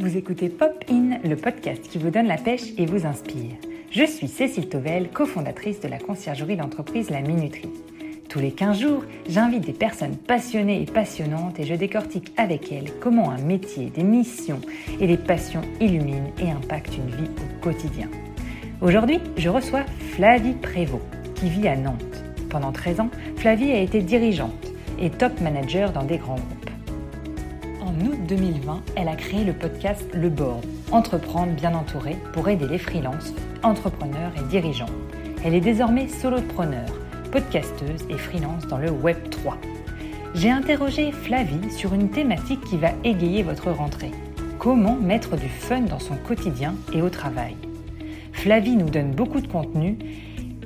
Vous 0.00 0.16
écoutez 0.16 0.48
Pop 0.48 0.84
In, 0.88 1.18
le 1.24 1.34
podcast 1.34 1.82
qui 1.82 1.98
vous 1.98 2.10
donne 2.10 2.28
la 2.28 2.36
pêche 2.36 2.72
et 2.78 2.86
vous 2.86 3.04
inspire. 3.04 3.56
Je 3.90 4.04
suis 4.04 4.28
Cécile 4.28 4.68
Tovel, 4.68 5.08
cofondatrice 5.10 5.80
de 5.80 5.88
la 5.88 5.98
conciergerie 5.98 6.56
d'entreprise 6.56 7.10
La 7.10 7.20
Minuterie. 7.20 7.72
Tous 8.28 8.38
les 8.38 8.52
15 8.52 8.78
jours, 8.78 9.02
j'invite 9.28 9.66
des 9.66 9.72
personnes 9.72 10.16
passionnées 10.16 10.82
et 10.82 10.86
passionnantes 10.86 11.58
et 11.58 11.64
je 11.64 11.74
décortique 11.74 12.32
avec 12.36 12.70
elles 12.70 12.92
comment 13.00 13.32
un 13.32 13.38
métier, 13.38 13.90
des 13.90 14.04
missions 14.04 14.60
et 15.00 15.08
des 15.08 15.16
passions 15.16 15.62
illuminent 15.80 16.32
et 16.40 16.48
impactent 16.48 16.96
une 16.96 17.10
vie 17.10 17.30
au 17.36 17.60
quotidien. 17.64 18.08
Aujourd'hui, 18.80 19.18
je 19.36 19.48
reçois 19.48 19.82
Flavie 20.12 20.54
Prévost, 20.54 21.02
qui 21.34 21.48
vit 21.48 21.66
à 21.66 21.74
Nantes. 21.74 22.22
Pendant 22.50 22.70
13 22.70 23.00
ans, 23.00 23.10
Flavie 23.34 23.72
a 23.72 23.80
été 23.80 24.00
dirigeante 24.00 24.72
et 25.00 25.10
top 25.10 25.40
manager 25.40 25.92
dans 25.92 26.04
des 26.04 26.18
grands 26.18 26.36
groupes. 26.36 26.57
En 27.98 28.06
août 28.06 28.18
2020, 28.28 28.82
elle 28.96 29.08
a 29.08 29.16
créé 29.16 29.44
le 29.44 29.52
podcast 29.52 30.06
Le 30.14 30.28
Board, 30.28 30.64
Entreprendre 30.92 31.52
bien 31.54 31.74
entouré 31.74 32.16
pour 32.32 32.48
aider 32.48 32.68
les 32.68 32.78
freelances, 32.78 33.32
entrepreneurs 33.64 34.30
et 34.38 34.48
dirigeants. 34.48 34.90
Elle 35.44 35.54
est 35.54 35.60
désormais 35.60 36.06
solopreneur, 36.06 36.86
podcasteuse 37.32 38.06
et 38.08 38.16
freelance 38.16 38.66
dans 38.68 38.78
le 38.78 38.90
Web 38.90 39.30
3. 39.30 39.58
J'ai 40.34 40.50
interrogé 40.50 41.10
Flavie 41.10 41.70
sur 41.72 41.92
une 41.92 42.10
thématique 42.10 42.60
qui 42.66 42.76
va 42.76 42.90
égayer 43.02 43.42
votre 43.42 43.70
rentrée. 43.70 44.12
Comment 44.58 44.94
mettre 44.96 45.36
du 45.36 45.48
fun 45.48 45.80
dans 45.80 45.98
son 45.98 46.16
quotidien 46.16 46.74
et 46.92 47.02
au 47.02 47.10
travail? 47.10 47.56
Flavie 48.32 48.76
nous 48.76 48.90
donne 48.90 49.10
beaucoup 49.10 49.40
de 49.40 49.48
contenu 49.48 49.98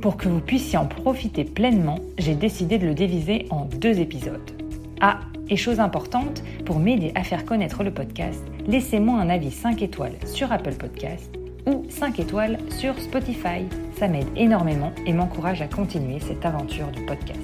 pour 0.03 0.19
que 0.19 0.29
vous 0.29 0.41
puissiez 0.41 0.77
en 0.77 0.87
profiter 0.87 1.45
pleinement, 1.45 2.01
j'ai 2.19 2.35
décidé 2.35 2.77
de 2.77 2.87
le 2.87 2.95
diviser 2.95 3.47
en 3.49 3.65
deux 3.65 4.01
épisodes. 4.01 4.62
Ah, 5.05 5.19
et 5.49 5.57
chose 5.57 5.81
importante, 5.81 6.45
pour 6.65 6.79
m'aider 6.79 7.11
à 7.17 7.25
faire 7.25 7.45
connaître 7.45 7.83
le 7.83 7.93
podcast, 7.93 8.41
laissez-moi 8.69 9.19
un 9.19 9.31
avis 9.31 9.51
5 9.51 9.83
étoiles 9.83 10.15
sur 10.25 10.53
Apple 10.53 10.75
Podcast 10.75 11.29
ou 11.67 11.85
5 11.91 12.21
étoiles 12.21 12.57
sur 12.69 12.97
Spotify. 13.01 13.67
Ça 13.99 14.07
m'aide 14.07 14.29
énormément 14.37 14.93
et 15.05 15.13
m'encourage 15.13 15.61
à 15.61 15.67
continuer 15.67 16.21
cette 16.21 16.47
aventure 16.47 16.87
du 16.93 17.05
podcast. 17.05 17.41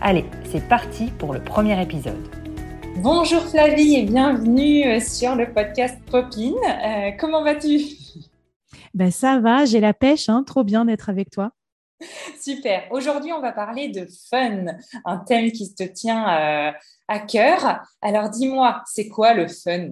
Allez, 0.00 0.24
c'est 0.44 0.66
parti 0.66 1.12
pour 1.18 1.34
le 1.34 1.44
premier 1.44 1.78
épisode. 1.82 2.26
Bonjour 3.02 3.42
Flavie 3.42 3.96
et 3.96 4.04
bienvenue 4.04 4.86
euh, 4.86 4.98
sur 4.98 5.34
le 5.34 5.52
podcast 5.52 5.98
Popine. 6.10 6.54
Euh, 6.64 7.10
comment 7.20 7.44
vas-tu? 7.44 7.80
Ben 8.94 9.10
ça 9.10 9.38
va, 9.40 9.66
j'ai 9.66 9.80
la 9.80 9.92
pêche, 9.92 10.30
hein, 10.30 10.42
trop 10.42 10.64
bien 10.64 10.86
d'être 10.86 11.10
avec 11.10 11.28
toi. 11.28 11.52
Super. 12.40 12.86
Aujourd'hui, 12.90 13.32
on 13.32 13.40
va 13.40 13.52
parler 13.52 13.88
de 13.88 14.06
fun, 14.30 14.66
un 15.04 15.18
thème 15.18 15.50
qui 15.52 15.74
te 15.74 15.82
tient 15.82 16.68
euh, 16.68 16.72
à 17.08 17.18
cœur. 17.20 17.82
Alors, 18.02 18.30
dis-moi, 18.30 18.82
c'est 18.86 19.08
quoi 19.08 19.34
le 19.34 19.48
fun? 19.48 19.90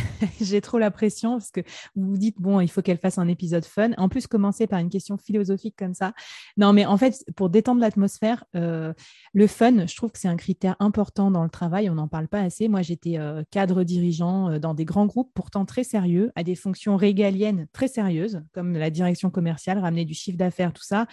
J'ai 0.40 0.60
trop 0.60 0.78
la 0.78 0.90
pression 0.90 1.32
parce 1.32 1.50
que 1.50 1.60
vous 1.94 2.10
vous 2.10 2.16
dites, 2.16 2.36
bon, 2.38 2.60
il 2.60 2.68
faut 2.68 2.82
qu'elle 2.82 2.98
fasse 2.98 3.18
un 3.18 3.28
épisode 3.28 3.64
fun. 3.64 3.92
En 3.96 4.08
plus, 4.08 4.26
commencer 4.26 4.66
par 4.66 4.78
une 4.78 4.88
question 4.88 5.16
philosophique 5.16 5.74
comme 5.76 5.94
ça. 5.94 6.12
Non, 6.56 6.72
mais 6.72 6.86
en 6.86 6.96
fait, 6.96 7.24
pour 7.36 7.50
détendre 7.50 7.80
l'atmosphère, 7.80 8.44
euh, 8.54 8.92
le 9.32 9.46
fun, 9.46 9.86
je 9.86 9.96
trouve 9.96 10.12
que 10.12 10.18
c'est 10.18 10.28
un 10.28 10.36
critère 10.36 10.76
important 10.80 11.30
dans 11.30 11.44
le 11.44 11.50
travail. 11.50 11.90
On 11.90 11.94
n'en 11.94 12.08
parle 12.08 12.28
pas 12.28 12.40
assez. 12.40 12.68
Moi, 12.68 12.82
j'étais 12.82 13.18
euh, 13.18 13.42
cadre 13.50 13.84
dirigeant 13.84 14.50
euh, 14.50 14.58
dans 14.58 14.74
des 14.74 14.84
grands 14.84 15.06
groupes, 15.06 15.32
pourtant 15.34 15.64
très 15.64 15.84
sérieux, 15.84 16.32
à 16.36 16.42
des 16.42 16.54
fonctions 16.54 16.96
régaliennes 16.96 17.66
très 17.72 17.88
sérieuses, 17.88 18.42
comme 18.52 18.72
la 18.72 18.90
direction 18.90 19.30
commerciale, 19.30 19.78
ramener 19.78 20.04
du 20.04 20.14
chiffre 20.14 20.38
d'affaires, 20.38 20.72
tout 20.72 20.84
ça. 20.84 21.06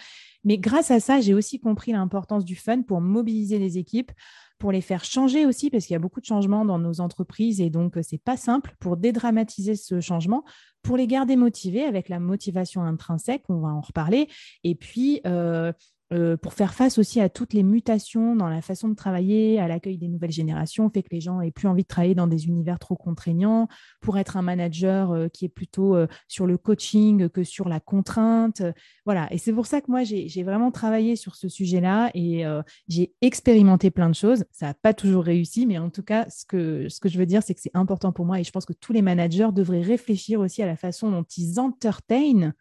Mais 0.44 0.58
grâce 0.58 0.90
à 0.90 1.00
ça, 1.00 1.20
j'ai 1.20 1.34
aussi 1.34 1.58
compris 1.58 1.92
l'importance 1.92 2.44
du 2.44 2.54
fun 2.54 2.82
pour 2.82 3.00
mobiliser 3.00 3.58
les 3.58 3.78
équipes, 3.78 4.12
pour 4.58 4.72
les 4.72 4.80
faire 4.80 5.04
changer 5.04 5.46
aussi, 5.46 5.70
parce 5.70 5.86
qu'il 5.86 5.94
y 5.94 5.96
a 5.96 6.00
beaucoup 6.00 6.20
de 6.20 6.26
changements 6.26 6.64
dans 6.64 6.78
nos 6.78 7.00
entreprises 7.00 7.60
et 7.60 7.70
donc 7.70 7.98
c'est 8.02 8.22
pas 8.22 8.36
simple 8.36 8.74
pour 8.80 8.96
dédramatiser 8.96 9.74
ce 9.74 10.00
changement, 10.00 10.44
pour 10.82 10.96
les 10.96 11.06
garder 11.06 11.36
motivés 11.36 11.84
avec 11.84 12.08
la 12.08 12.20
motivation 12.20 12.82
intrinsèque, 12.82 13.42
on 13.48 13.60
va 13.60 13.68
en 13.68 13.80
reparler, 13.80 14.28
et 14.62 14.74
puis 14.74 15.20
euh, 15.26 15.72
euh, 16.14 16.36
pour 16.36 16.54
faire 16.54 16.74
face 16.74 16.98
aussi 16.98 17.20
à 17.20 17.28
toutes 17.28 17.52
les 17.52 17.62
mutations 17.62 18.36
dans 18.36 18.48
la 18.48 18.62
façon 18.62 18.88
de 18.88 18.94
travailler, 18.94 19.58
à 19.58 19.66
l'accueil 19.66 19.98
des 19.98 20.08
nouvelles 20.08 20.30
générations, 20.30 20.88
fait 20.88 21.02
que 21.02 21.08
les 21.10 21.20
gens 21.20 21.40
aient 21.40 21.50
plus 21.50 21.66
envie 21.66 21.82
de 21.82 21.88
travailler 21.88 22.14
dans 22.14 22.26
des 22.26 22.46
univers 22.46 22.78
trop 22.78 22.94
contraignants, 22.94 23.68
pour 24.00 24.16
être 24.18 24.36
un 24.36 24.42
manager 24.42 25.12
euh, 25.12 25.28
qui 25.28 25.44
est 25.44 25.48
plutôt 25.48 25.96
euh, 25.96 26.06
sur 26.28 26.46
le 26.46 26.56
coaching 26.56 27.28
que 27.28 27.42
sur 27.42 27.68
la 27.68 27.80
contrainte. 27.80 28.62
voilà, 29.04 29.32
et 29.32 29.38
c'est 29.38 29.52
pour 29.52 29.66
ça 29.66 29.80
que 29.80 29.90
moi, 29.90 30.04
j'ai 30.04 30.42
vraiment 30.42 30.70
travaillé 30.70 31.16
sur 31.16 31.34
ce 31.34 31.48
sujet-là 31.48 32.10
et 32.14 32.44
j'ai 32.88 33.14
expérimenté 33.20 33.90
plein 33.90 34.08
de 34.08 34.14
choses. 34.14 34.44
Ça 34.52 34.66
n'a 34.66 34.74
pas 34.74 34.94
toujours 34.94 35.24
réussi, 35.24 35.66
mais 35.66 35.78
en 35.78 35.90
tout 35.90 36.02
cas, 36.02 36.28
ce 36.30 36.44
que, 36.44 36.88
ce 36.88 37.00
que 37.00 37.08
je 37.08 37.18
veux 37.18 37.26
dire, 37.26 37.42
c'est 37.42 37.54
que 37.54 37.60
c'est 37.60 37.74
important 37.74 38.12
pour 38.12 38.24
moi 38.24 38.40
et 38.40 38.44
je 38.44 38.50
pense 38.50 38.64
que 38.64 38.72
tous 38.72 38.92
les 38.92 39.02
managers 39.02 39.48
devraient 39.52 39.80
réfléchir 39.80 40.40
aussi 40.40 40.62
à 40.62 40.66
la 40.66 40.76
façon 40.76 41.10
dont 41.10 41.24
ils 41.36 41.58
entertainent 41.58 42.54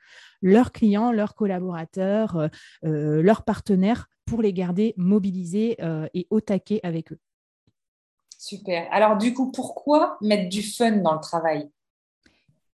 leurs 0.43 0.71
clients, 0.71 1.11
leurs 1.11 1.33
collaborateurs, 1.33 2.35
euh, 2.35 2.47
euh, 2.85 3.23
leurs 3.23 3.43
partenaires 3.43 4.09
pour 4.25 4.41
les 4.41 4.53
garder 4.53 4.93
mobilisés 4.97 5.77
euh, 5.81 6.07
et 6.13 6.27
au 6.29 6.41
taquet 6.41 6.79
avec 6.83 7.11
eux. 7.11 7.19
Super. 8.37 8.87
Alors 8.91 9.17
du 9.17 9.33
coup, 9.33 9.51
pourquoi 9.51 10.17
mettre 10.21 10.49
du 10.49 10.61
fun 10.61 10.97
dans 10.97 11.13
le 11.13 11.21
travail? 11.21 11.69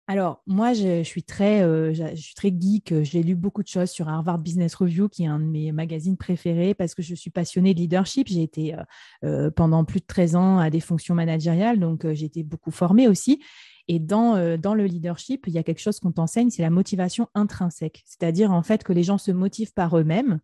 Alors, 0.07 0.43
moi, 0.47 0.75
je, 0.75 1.03
suis 1.03 1.23
très, 1.23 1.61
je, 1.95 2.15
suis 2.15 2.35
très 2.35 2.51
geek. 2.51 3.03
J'ai 3.05 3.23
lu 3.23 3.35
beaucoup 3.35 3.63
de 3.63 3.69
choses 3.69 3.89
sur 3.89 4.07
Harvard 4.07 4.39
Business 4.39 4.75
Review, 4.75 5.09
qui 5.09 5.25
est 5.25 5.29
un 5.29 5.39
de 5.39 5.47
mes 5.47 5.73
magazines 5.73 6.19
préférés, 6.19 6.75
parce 6.75 6.95
que 6.95 7.01
je 7.01 7.15
suis 7.15 7.31
passionnée 7.31 7.73
de 7.73 7.79
leadership. 7.79 8.29
J'ai 8.29 8.43
été 8.43 8.77
pendant 9.57 9.87
plus 9.87 10.01
de 10.01 10.05
13 10.05 10.37
ans 10.37 10.59
à 10.59 10.69
des 10.69 10.81
fonctions 10.81 11.15
managériales, 11.15 11.81
donc 11.81 12.07
j'ai 12.13 12.27
été 12.27 12.43
beaucoup 12.43 12.71
formée 12.71 13.09
aussi. 13.09 13.41
Et 13.89 13.99
dans, 13.99 14.37
euh, 14.37 14.56
dans 14.56 14.75
le 14.75 14.87
leadership, 14.87 15.47
il 15.47 15.53
y 15.53 15.59
a 15.59 15.62
quelque 15.62 15.81
chose 15.81 16.00
qu'on 16.00 16.12
t'enseigne, 16.12 16.50
c'est 16.50 16.62
la 16.62 16.71
motivation 16.71 17.28
intrinsèque. 17.34 18.03
C'est-à-dire 18.06 18.53
en 18.53 18.62
fait 18.62 18.83
que 18.83 18.93
les 18.93 19.03
gens 19.03 19.19
se 19.19 19.31
motivent 19.31 19.72
par 19.72 19.99
eux-mêmes. 19.99 20.41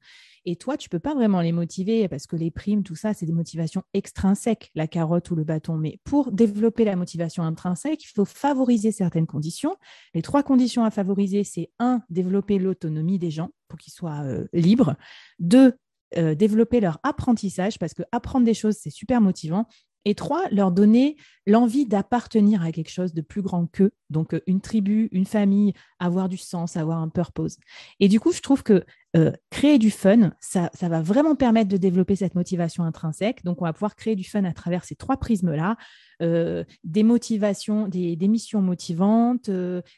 Et 0.46 0.56
toi, 0.56 0.76
tu 0.76 0.88
peux 0.88 0.98
pas 0.98 1.14
vraiment 1.14 1.42
les 1.42 1.52
motiver 1.52 2.08
parce 2.08 2.26
que 2.26 2.36
les 2.36 2.50
primes, 2.50 2.82
tout 2.82 2.96
ça, 2.96 3.12
c'est 3.12 3.26
des 3.26 3.32
motivations 3.32 3.82
extrinsèques, 3.92 4.70
la 4.74 4.86
carotte 4.86 5.30
ou 5.30 5.36
le 5.36 5.44
bâton. 5.44 5.76
Mais 5.76 6.00
pour 6.04 6.32
développer 6.32 6.84
la 6.84 6.96
motivation 6.96 7.42
intrinsèque, 7.42 8.04
il 8.04 8.08
faut 8.08 8.24
favoriser 8.24 8.90
certaines 8.90 9.26
conditions. 9.26 9.76
Les 10.14 10.22
trois 10.22 10.42
conditions 10.42 10.84
à 10.84 10.90
favoriser, 10.90 11.44
c'est 11.44 11.70
un, 11.78 12.02
développer 12.08 12.58
l'autonomie 12.58 13.18
des 13.18 13.30
gens 13.30 13.50
pour 13.68 13.78
qu'ils 13.78 13.92
soient 13.92 14.22
euh, 14.24 14.46
libres. 14.54 14.96
Deux, 15.38 15.74
euh, 16.16 16.34
développer 16.34 16.80
leur 16.80 16.98
apprentissage 17.02 17.78
parce 17.78 17.94
que 17.94 18.02
apprendre 18.10 18.44
des 18.44 18.54
choses, 18.54 18.76
c'est 18.80 18.90
super 18.90 19.20
motivant. 19.20 19.66
Et 20.04 20.14
trois, 20.14 20.48
leur 20.50 20.72
donner 20.72 21.16
l'envie 21.46 21.86
d'appartenir 21.86 22.62
à 22.62 22.72
quelque 22.72 22.90
chose 22.90 23.12
de 23.12 23.20
plus 23.20 23.42
grand 23.42 23.66
qu'eux, 23.66 23.92
donc 24.08 24.34
euh, 24.34 24.40
une 24.46 24.60
tribu, 24.60 25.08
une 25.12 25.26
famille, 25.26 25.74
avoir 25.98 26.28
du 26.28 26.36
sens, 26.36 26.76
avoir 26.76 26.98
un 26.98 27.08
purpose. 27.08 27.58
Et 27.98 28.08
du 28.08 28.20
coup, 28.20 28.32
je 28.32 28.40
trouve 28.40 28.62
que 28.62 28.84
euh, 29.16 29.32
créer 29.50 29.78
du 29.78 29.90
fun, 29.90 30.32
ça, 30.40 30.70
va 30.80 31.02
vraiment 31.02 31.34
permettre 31.34 31.68
de 31.68 31.76
développer 31.76 32.14
cette 32.14 32.36
motivation 32.36 32.84
intrinsèque. 32.84 33.44
Donc, 33.44 33.60
on 33.60 33.64
va 33.64 33.72
pouvoir 33.72 33.96
créer 33.96 34.14
du 34.14 34.24
fun 34.24 34.44
à 34.44 34.52
travers 34.52 34.84
ces 34.84 34.94
trois 34.94 35.16
prismes-là, 35.16 35.76
euh, 36.22 36.64
des 36.84 37.02
motivations, 37.02 37.88
des, 37.88 38.16
missions 38.28 38.62
motivantes, 38.62 39.50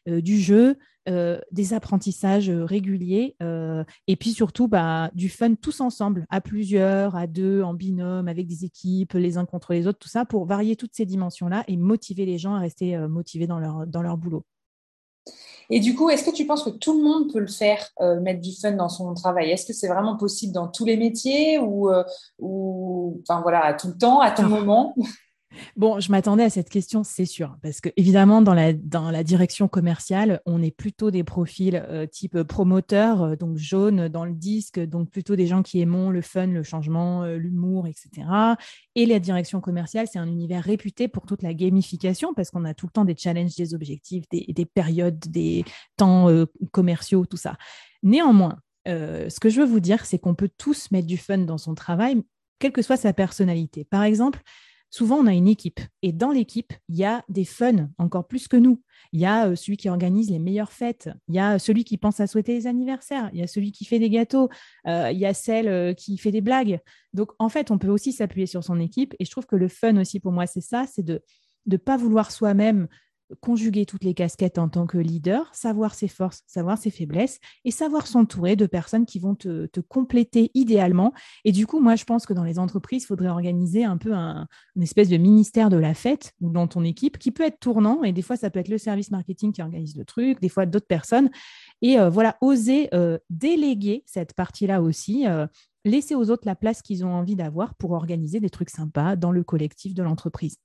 du 0.06 0.40
jeu, 0.40 0.78
des 1.06 1.74
apprentissages 1.74 2.48
réguliers, 2.48 3.36
et 4.06 4.16
puis 4.16 4.32
surtout 4.32 4.68
bah, 4.68 5.10
du 5.14 5.28
fun 5.28 5.56
tous 5.56 5.80
ensemble, 5.80 6.26
à 6.30 6.40
plusieurs, 6.40 7.16
à 7.16 7.26
deux, 7.26 7.62
en 7.62 7.74
binôme, 7.74 8.28
avec 8.28 8.46
des 8.46 8.64
équipes, 8.64 9.12
les 9.12 9.36
uns 9.36 9.44
contre 9.44 9.74
les 9.74 9.86
autres, 9.86 9.98
tout 9.98 10.08
ça, 10.08 10.24
pour 10.24 10.46
varier 10.46 10.76
toutes 10.76 10.94
ces 10.94 11.04
dimensions-là 11.04 11.64
et 11.68 11.76
motiver 11.76 12.24
les 12.24 12.38
gens 12.38 12.54
à 12.54 12.60
rester 12.60 12.96
motivés 13.08 13.46
dans 13.46 13.58
leur 13.58 14.16
boulot. 14.16 14.46
Et 15.70 15.80
du 15.80 15.94
coup, 15.94 16.10
est-ce 16.10 16.24
que 16.24 16.34
tu 16.34 16.46
penses 16.46 16.64
que 16.64 16.70
tout 16.70 16.98
le 16.98 17.02
monde 17.02 17.32
peut 17.32 17.38
le 17.38 17.46
faire, 17.46 17.88
euh, 18.00 18.20
mettre 18.20 18.40
du 18.40 18.52
fun 18.52 18.72
dans 18.72 18.88
son 18.88 19.14
travail? 19.14 19.50
Est-ce 19.50 19.66
que 19.66 19.72
c'est 19.72 19.88
vraiment 19.88 20.16
possible 20.16 20.52
dans 20.52 20.68
tous 20.68 20.84
les 20.84 20.96
métiers 20.96 21.58
ou, 21.58 21.90
euh, 21.90 22.04
ou 22.38 23.22
enfin 23.22 23.40
voilà, 23.40 23.64
à 23.64 23.74
tout 23.74 23.88
le 23.88 23.96
temps, 23.96 24.20
à 24.20 24.30
tout 24.30 24.42
moment? 24.42 24.94
Bon, 25.76 26.00
je 26.00 26.10
m'attendais 26.10 26.44
à 26.44 26.50
cette 26.50 26.68
question, 26.68 27.04
c'est 27.04 27.24
sûr, 27.24 27.56
parce 27.62 27.80
que 27.80 27.88
évidemment, 27.96 28.42
dans 28.42 28.54
la, 28.54 28.72
direction 29.22 29.68
commerciale, 29.68 30.40
on 30.46 30.62
est 30.62 30.70
plutôt 30.70 31.10
des 31.10 31.24
profils 31.24 31.76
euh, 31.88 32.06
type 32.06 32.42
promoteur, 32.42 33.22
euh, 33.22 33.36
donc 33.36 33.56
jaune 33.56 34.08
dans 34.08 34.24
le 34.24 34.34
disque, 34.34 34.80
donc 34.80 35.10
plutôt 35.10 35.36
des 35.36 35.46
gens 35.46 35.62
qui 35.62 35.80
aiment 35.80 36.10
le 36.10 36.22
fun, 36.22 36.46
le 36.46 36.62
changement, 36.62 37.22
euh, 37.22 37.36
l'humour, 37.36 37.86
etc. 37.86 38.26
Et 38.94 39.06
la 39.06 39.18
direction 39.18 39.60
commerciale, 39.60 40.06
c'est 40.10 40.18
un 40.18 40.26
univers 40.26 40.62
réputé 40.62 41.08
pour 41.08 41.26
toute 41.26 41.42
la 41.42 41.54
gamification, 41.54 42.34
parce 42.34 42.50
qu'on 42.50 42.64
a 42.64 42.74
tout 42.74 42.86
le 42.86 42.92
temps 42.92 43.04
des 43.04 43.16
challenges, 43.16 43.54
des 43.54 43.74
objectifs, 43.74 44.24
des 44.30 44.66
périodes, 44.66 45.18
des 45.28 45.64
temps 45.96 46.28
commerciaux, 46.72 47.26
tout 47.26 47.36
ça. 47.36 47.56
Néanmoins, 48.02 48.58
ce 48.86 49.40
que 49.40 49.48
je 49.48 49.60
veux 49.60 49.66
vous 49.66 49.80
dire, 49.80 50.04
c'est 50.04 50.18
qu'on 50.18 50.34
peut 50.34 50.50
tous 50.56 50.90
mettre 50.90 51.06
du 51.06 51.16
fun 51.16 51.38
dans 51.38 51.58
son 51.58 51.74
travail, 51.74 52.22
quelle 52.58 52.72
que 52.72 52.82
soit 52.82 52.96
sa 52.96 53.12
personnalité. 53.12 53.84
Par 53.84 54.02
exemple, 54.02 54.42
souvent 54.92 55.16
on 55.16 55.26
a 55.26 55.32
une 55.32 55.48
équipe. 55.48 55.80
Et 56.02 56.12
dans 56.12 56.30
l'équipe, 56.30 56.72
il 56.88 56.96
y 56.96 57.04
a 57.04 57.24
des 57.28 57.44
fun 57.44 57.88
encore 57.98 58.28
plus 58.28 58.46
que 58.46 58.56
nous. 58.56 58.80
Il 59.12 59.20
y 59.20 59.26
a 59.26 59.48
euh, 59.48 59.56
celui 59.56 59.76
qui 59.76 59.88
organise 59.88 60.30
les 60.30 60.38
meilleures 60.38 60.70
fêtes, 60.70 61.10
il 61.28 61.34
y 61.34 61.40
a 61.40 61.58
celui 61.58 61.82
qui 61.82 61.98
pense 61.98 62.20
à 62.20 62.28
souhaiter 62.28 62.52
les 62.52 62.66
anniversaires, 62.68 63.30
il 63.32 63.40
y 63.40 63.42
a 63.42 63.46
celui 63.48 63.72
qui 63.72 63.84
fait 63.84 63.98
des 63.98 64.10
gâteaux, 64.10 64.48
euh, 64.86 65.10
il 65.10 65.18
y 65.18 65.26
a 65.26 65.34
celle 65.34 65.66
euh, 65.66 65.94
qui 65.94 66.18
fait 66.18 66.30
des 66.30 66.42
blagues. 66.42 66.78
Donc 67.14 67.32
en 67.38 67.48
fait, 67.48 67.70
on 67.70 67.78
peut 67.78 67.88
aussi 67.88 68.12
s'appuyer 68.12 68.46
sur 68.46 68.62
son 68.62 68.78
équipe. 68.78 69.14
Et 69.18 69.24
je 69.24 69.30
trouve 69.30 69.46
que 69.46 69.56
le 69.56 69.68
fun 69.68 69.96
aussi 69.96 70.20
pour 70.20 70.30
moi, 70.30 70.46
c'est 70.46 70.60
ça, 70.60 70.84
c'est 70.92 71.02
de 71.02 71.22
ne 71.66 71.76
pas 71.78 71.96
vouloir 71.96 72.30
soi-même 72.30 72.86
conjuguer 73.40 73.86
toutes 73.86 74.04
les 74.04 74.14
casquettes 74.14 74.58
en 74.58 74.68
tant 74.68 74.86
que 74.86 74.98
leader, 74.98 75.48
savoir 75.54 75.94
ses 75.94 76.08
forces, 76.08 76.42
savoir 76.46 76.78
ses 76.78 76.90
faiblesses 76.90 77.38
et 77.64 77.70
savoir 77.70 78.06
s'entourer 78.06 78.56
de 78.56 78.66
personnes 78.66 79.06
qui 79.06 79.18
vont 79.18 79.34
te, 79.34 79.68
compléter 79.88 80.50
idéalement. 80.54 81.12
Et 81.44 81.52
du 81.52 81.66
coup, 81.66 81.80
moi, 81.80 81.96
je 81.96 82.04
pense 82.04 82.26
que 82.26 82.32
dans 82.32 82.44
les 82.44 82.58
entreprises, 82.58 83.04
il 83.04 83.06
faudrait 83.06 83.28
organiser 83.28 83.84
un 83.84 83.96
peu 83.96 84.12
un, 84.12 84.46
une 84.76 84.82
espèce 84.82 85.08
de 85.08 85.16
ministère 85.16 85.70
de 85.70 85.76
la 85.76 85.94
fête 85.94 86.32
dans 86.40 86.66
ton 86.66 86.84
équipe 86.84 87.18
qui 87.18 87.30
peut 87.30 87.44
être 87.44 87.58
tournant. 87.58 88.02
Et 88.04 88.12
des 88.12 88.22
fois, 88.22 88.36
ça 88.36 88.50
peut 88.50 88.60
être 88.60 88.68
le 88.68 88.78
service 88.78 89.10
marketing 89.10 89.52
qui 89.52 89.62
organise 89.62 89.96
le 89.96 90.04
truc, 90.04 90.40
des 90.40 90.48
fois 90.48 90.66
d'autres 90.66 90.86
personnes. 90.86 91.30
Et 91.80 91.98
euh, 91.98 92.08
voilà, 92.08 92.36
oser 92.40 92.88
euh, 92.94 93.18
déléguer 93.30 94.04
cette 94.06 94.34
partie-là 94.34 94.82
aussi. 94.82 95.26
Euh, 95.26 95.46
laisser 95.84 96.14
aux 96.14 96.30
autres 96.30 96.46
la 96.46 96.54
place 96.54 96.82
qu'ils 96.82 97.04
ont 97.04 97.12
envie 97.12 97.36
d'avoir 97.36 97.74
pour 97.74 97.92
organiser 97.92 98.40
des 98.40 98.50
trucs 98.50 98.70
sympas 98.70 99.16
dans 99.16 99.32
le 99.32 99.42
collectif 99.42 99.94
de 99.94 100.02
l'entreprise. 100.02 100.58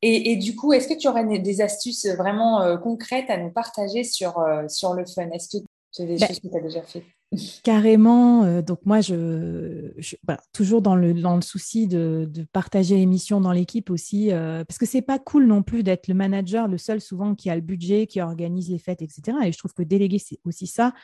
Et, 0.00 0.36
du 0.36 0.54
coup, 0.54 0.72
est-ce 0.72 0.86
que 0.86 0.96
tu 0.96 1.08
aurais 1.08 1.24
des 1.38 1.60
astuces 1.60 2.06
vraiment 2.06 2.62
euh, 2.62 2.76
concrètes 2.76 3.30
à 3.30 3.36
nous 3.36 3.50
partager 3.50 4.04
sur, 4.04 4.38
euh, 4.38 4.68
sur 4.68 4.94
le 4.94 5.04
fun? 5.04 5.28
Est-ce 5.32 5.58
que 5.58 5.64
tu 5.92 6.02
as 6.02 6.06
des 6.06 6.18
bah, 6.18 6.26
choses 6.28 6.38
que 6.38 6.48
tu 6.48 6.56
as 6.56 6.60
déjà 6.60 6.82
fait? 6.82 7.02
Carrément. 7.64 8.44
Euh, 8.44 8.62
donc 8.62 8.78
moi, 8.86 9.00
je, 9.00 9.90
toujours 10.52 10.82
dans 10.82 10.94
le, 10.94 11.14
dans 11.14 11.34
le 11.34 11.42
souci 11.42 11.88
de, 11.88 12.28
de 12.30 12.44
partager 12.52 12.94
l'émission 12.94 13.40
dans 13.40 13.50
l'équipe 13.50 13.90
aussi, 13.90 14.30
parce 14.30 14.78
que 14.78 14.86
c'est 14.86 15.02
pas 15.02 15.18
cool 15.18 15.46
non 15.46 15.64
plus 15.64 15.82
d'être 15.82 16.06
le 16.06 16.14
manager, 16.14 16.68
le 16.68 16.78
seul 16.78 17.00
souvent 17.00 17.34
qui 17.34 17.50
a 17.50 17.56
le 17.56 17.60
budget, 17.60 18.06
qui 18.06 18.20
organise 18.20 18.70
les 18.70 18.78
fêtes, 18.78 19.02
etc. 19.02 19.36
Et 19.44 19.52
je 19.52 19.58
trouve 19.58 19.74
que 19.74 19.82
déléguer, 19.82 20.20
c'est 20.20 20.38
aussi 20.44 20.68
ça. 20.68 20.94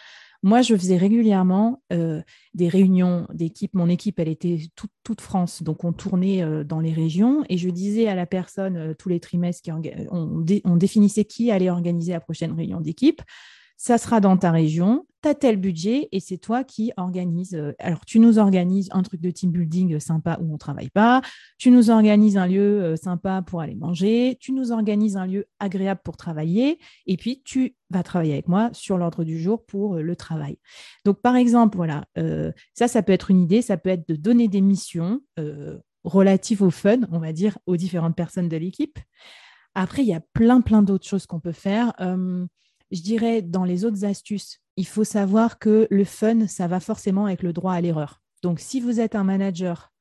Moi, 0.44 0.60
je 0.60 0.76
faisais 0.76 0.98
régulièrement 0.98 1.82
euh, 1.90 2.20
des 2.52 2.68
réunions 2.68 3.26
d'équipe. 3.32 3.72
Mon 3.72 3.88
équipe, 3.88 4.18
elle 4.18 4.28
était 4.28 4.58
toute, 5.02 5.22
France, 5.22 5.62
donc 5.62 5.84
on 5.84 5.94
tournait 5.94 6.42
euh, 6.42 6.64
dans 6.64 6.80
les 6.80 6.92
régions 6.92 7.44
et 7.48 7.56
je 7.56 7.70
disais 7.70 8.08
à 8.08 8.14
la 8.14 8.26
personne 8.26 8.76
euh, 8.76 8.94
tous 8.94 9.08
les 9.08 9.20
trimestres, 9.20 9.70
on, 10.10 10.44
on, 10.64 10.76
définissait 10.76 11.24
qui 11.24 11.50
allait 11.50 11.70
organiser 11.70 12.12
la 12.12 12.20
prochaine 12.20 12.52
réunion 12.52 12.82
d'équipe 12.82 13.22
ça 13.76 13.98
sera 13.98 14.20
dans 14.20 14.36
ta 14.36 14.50
région, 14.50 15.06
tu 15.22 15.28
as 15.28 15.34
tel 15.34 15.56
budget 15.56 16.08
et 16.12 16.20
c'est 16.20 16.36
toi 16.36 16.64
qui 16.64 16.92
organise. 16.96 17.54
Euh, 17.54 17.72
alors, 17.78 18.04
tu 18.04 18.18
nous 18.18 18.38
organises 18.38 18.88
un 18.92 19.02
truc 19.02 19.20
de 19.20 19.30
team 19.30 19.50
building 19.50 19.98
sympa 19.98 20.38
où 20.40 20.50
on 20.50 20.54
ne 20.54 20.58
travaille 20.58 20.90
pas, 20.90 21.22
tu 21.58 21.70
nous 21.70 21.90
organises 21.90 22.36
un 22.36 22.46
lieu 22.46 22.82
euh, 22.82 22.96
sympa 22.96 23.42
pour 23.42 23.60
aller 23.60 23.74
manger, 23.74 24.36
tu 24.40 24.52
nous 24.52 24.70
organises 24.70 25.16
un 25.16 25.26
lieu 25.26 25.46
agréable 25.58 26.00
pour 26.04 26.16
travailler 26.16 26.78
et 27.06 27.16
puis 27.16 27.42
tu 27.44 27.74
vas 27.90 28.02
travailler 28.02 28.34
avec 28.34 28.48
moi 28.48 28.70
sur 28.72 28.98
l'ordre 28.98 29.24
du 29.24 29.40
jour 29.40 29.64
pour 29.64 29.96
euh, 29.96 30.02
le 30.02 30.16
travail. 30.16 30.58
Donc, 31.04 31.20
par 31.20 31.36
exemple, 31.36 31.76
voilà, 31.76 32.04
ça, 32.74 32.88
ça 32.88 33.02
peut 33.02 33.12
être 33.12 33.30
une 33.30 33.40
idée, 33.40 33.62
ça 33.62 33.76
peut 33.76 33.90
être 33.90 34.08
de 34.08 34.16
donner 34.16 34.48
des 34.48 34.60
missions 34.60 35.20
relatives 36.04 36.62
au 36.62 36.70
fun, 36.70 37.00
on 37.10 37.18
va 37.18 37.32
dire, 37.32 37.58
aux 37.66 37.76
différentes 37.76 38.16
personnes 38.16 38.48
de 38.48 38.56
l'équipe. 38.56 38.98
Après, 39.74 40.02
il 40.02 40.08
y 40.08 40.14
a 40.14 40.20
plein, 40.32 40.60
plein 40.60 40.82
d'autres 40.82 41.06
choses 41.06 41.26
qu'on 41.26 41.40
peut 41.40 41.52
faire 41.52 41.92
je 42.94 43.02
dirais, 43.02 43.42
dans 43.42 43.64
les 43.64 43.84
autres 43.84 44.04
astuces, 44.04 44.60
il 44.76 44.86
faut 44.86 45.04
savoir 45.04 45.58
que 45.58 45.86
le 45.90 46.04
fun, 46.04 46.46
ça 46.46 46.66
va 46.66 46.80
forcément 46.80 47.26
avec 47.26 47.42
le 47.42 47.52
droit 47.52 47.74
à 47.74 47.80
l'erreur. 47.80 48.22
Donc, 48.42 48.60
si 48.60 48.80
vous 48.80 49.00
êtes 49.00 49.14
un 49.14 49.24
manager 49.24 49.92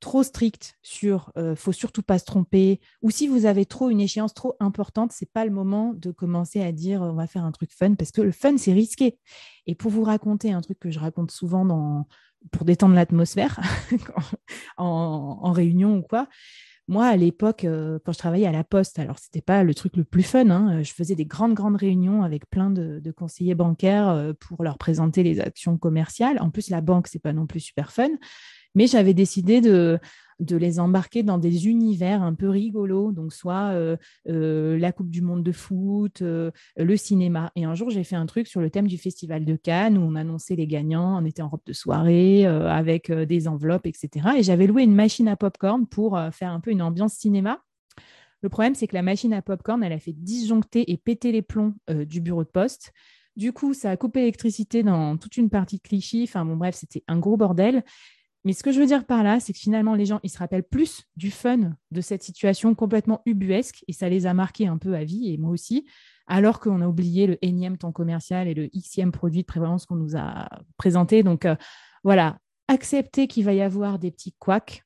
trop 0.00 0.22
strict 0.22 0.78
sur 0.82 1.32
euh, 1.38 1.56
faut 1.56 1.72
surtout 1.72 2.02
pas 2.02 2.18
se 2.18 2.24
tromper, 2.24 2.80
ou 3.02 3.10
si 3.10 3.28
vous 3.28 3.46
avez 3.46 3.64
trop 3.64 3.88
une 3.90 4.00
échéance 4.00 4.34
trop 4.34 4.54
importante, 4.60 5.12
c'est 5.12 5.30
pas 5.32 5.44
le 5.44 5.50
moment 5.50 5.94
de 5.94 6.10
commencer 6.10 6.60
à 6.60 6.72
dire 6.72 7.00
on 7.00 7.14
va 7.14 7.26
faire 7.26 7.44
un 7.44 7.52
truc 7.52 7.72
fun 7.72 7.94
parce 7.94 8.10
que 8.10 8.20
le 8.20 8.32
fun 8.32 8.58
c'est 8.58 8.72
risqué. 8.74 9.18
Et 9.66 9.74
pour 9.74 9.90
vous 9.90 10.04
raconter 10.04 10.52
un 10.52 10.60
truc 10.60 10.78
que 10.78 10.90
je 10.90 10.98
raconte 10.98 11.30
souvent 11.30 11.64
dans 11.64 12.06
pour 12.52 12.64
détendre 12.64 12.94
l'atmosphère 12.94 13.58
en, 14.76 15.52
réunion 15.52 15.96
ou 15.98 16.02
quoi, 16.02 16.28
moi, 16.88 17.06
à 17.06 17.16
l'époque, 17.16 17.64
euh, 17.64 17.98
quand 18.04 18.12
je 18.12 18.18
travaillais 18.18 18.46
à 18.46 18.52
la 18.52 18.62
Poste, 18.62 18.98
alors 18.98 19.18
ce 19.18 19.26
n'était 19.26 19.44
pas 19.44 19.64
le 19.64 19.74
truc 19.74 19.96
le 19.96 20.04
plus 20.04 20.22
fun, 20.22 20.50
hein, 20.50 20.82
je 20.82 20.92
faisais 20.92 21.16
des 21.16 21.24
grandes, 21.24 21.54
grandes 21.54 21.76
réunions 21.76 22.22
avec 22.22 22.48
plein 22.48 22.70
de, 22.70 23.00
conseillers 23.10 23.56
bancaires 23.56 24.08
euh, 24.08 24.32
pour 24.38 24.62
leur 24.62 24.78
présenter 24.78 25.22
les 25.24 25.40
actions 25.40 25.78
commerciales. 25.78 26.38
En 26.40 26.50
plus, 26.50 26.70
la 26.70 26.80
banque, 26.80 27.08
ce 27.08 27.16
n'est 27.16 27.20
pas 27.20 27.32
non 27.32 27.46
plus 27.46 27.60
super 27.60 27.90
fun. 27.92 28.10
Mais 28.76 28.86
j'avais 28.86 29.14
décidé 29.14 29.60
de, 29.60 29.98
de 30.40 30.56
les 30.56 30.80
embarquer 30.80 31.22
dans 31.22 31.38
des 31.38 31.68
univers 31.68 32.22
un 32.22 32.34
peu 32.34 32.48
rigolos, 32.48 33.12
donc 33.12 33.32
soit 33.32 33.70
euh, 33.72 33.96
euh, 34.28 34.78
la 34.78 34.92
Coupe 34.92 35.10
du 35.10 35.22
Monde 35.22 35.42
de 35.42 35.52
foot, 35.52 36.22
euh, 36.22 36.50
le 36.76 36.96
cinéma. 36.96 37.52
Et 37.56 37.64
un 37.64 37.74
jour, 37.74 37.90
j'ai 37.90 38.04
fait 38.04 38.16
un 38.16 38.26
truc 38.26 38.46
sur 38.46 38.60
le 38.60 38.70
thème 38.70 38.86
du 38.86 38.98
Festival 38.98 39.44
de 39.44 39.56
Cannes 39.56 39.96
où 39.98 40.02
on 40.02 40.14
annonçait 40.14 40.56
les 40.56 40.66
gagnants, 40.66 41.22
on 41.22 41.24
était 41.24 41.42
en 41.42 41.48
robe 41.48 41.64
de 41.66 41.72
soirée 41.72 42.46
avec 42.46 43.10
des 43.10 43.48
enveloppes, 43.48 43.86
etc. 43.86 44.28
Et 44.38 44.42
j'avais 44.42 44.66
loué 44.66 44.82
une 44.82 44.94
machine 44.94 45.28
à 45.28 45.36
popcorn 45.36 45.86
pour 45.86 46.18
faire 46.32 46.50
un 46.50 46.60
peu 46.60 46.70
une 46.70 46.82
ambiance 46.82 47.14
cinéma. 47.14 47.60
Le 48.42 48.48
problème, 48.48 48.74
c'est 48.74 48.86
que 48.86 48.94
la 48.94 49.02
machine 49.02 49.32
à 49.32 49.42
popcorn, 49.42 49.82
elle 49.82 49.92
a 49.92 49.98
fait 49.98 50.12
disjoncter 50.12 50.90
et 50.90 50.96
péter 50.96 51.32
les 51.32 51.42
plombs 51.42 51.74
du 51.88 52.20
bureau 52.20 52.44
de 52.44 52.48
poste. 52.48 52.92
Du 53.36 53.52
coup, 53.52 53.74
ça 53.74 53.90
a 53.90 53.96
coupé 53.96 54.20
l'électricité 54.20 54.82
dans 54.82 55.18
toute 55.18 55.36
une 55.36 55.50
partie 55.50 55.76
de 55.76 55.82
Clichy. 55.82 56.24
Enfin, 56.24 56.44
bon, 56.44 56.56
bref, 56.56 56.74
c'était 56.74 57.04
un 57.06 57.18
gros 57.18 57.36
bordel. 57.36 57.84
Mais 58.46 58.52
ce 58.52 58.62
que 58.62 58.70
je 58.70 58.78
veux 58.78 58.86
dire 58.86 59.04
par 59.04 59.24
là, 59.24 59.40
c'est 59.40 59.52
que 59.52 59.58
finalement, 59.58 59.96
les 59.96 60.06
gens, 60.06 60.20
ils 60.22 60.30
se 60.30 60.38
rappellent 60.38 60.62
plus 60.62 61.02
du 61.16 61.32
fun 61.32 61.74
de 61.90 62.00
cette 62.00 62.22
situation 62.22 62.76
complètement 62.76 63.20
ubuesque 63.26 63.84
et 63.88 63.92
ça 63.92 64.08
les 64.08 64.24
a 64.24 64.34
marqués 64.34 64.68
un 64.68 64.78
peu 64.78 64.94
à 64.94 65.02
vie 65.02 65.32
et 65.32 65.36
moi 65.36 65.50
aussi, 65.50 65.84
alors 66.28 66.60
qu'on 66.60 66.80
a 66.80 66.86
oublié 66.86 67.26
le 67.26 67.44
énième 67.44 67.76
temps 67.76 67.90
commercial 67.90 68.46
et 68.46 68.54
le 68.54 68.68
xème 68.68 69.10
produit 69.10 69.40
de 69.40 69.46
prévalence 69.46 69.84
qu'on 69.84 69.96
nous 69.96 70.16
a 70.16 70.48
présenté. 70.76 71.24
Donc 71.24 71.44
euh, 71.44 71.56
voilà, 72.04 72.38
accepter 72.68 73.26
qu'il 73.26 73.44
va 73.44 73.52
y 73.52 73.62
avoir 73.62 73.98
des 73.98 74.12
petits 74.12 74.36
couacs, 74.38 74.84